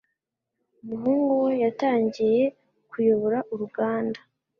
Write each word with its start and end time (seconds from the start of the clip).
Umuhungu 0.83 1.29
we 1.43 1.51
yatangiye 1.63 2.43
kuyobora 2.89 3.39
uruganda. 3.53 4.19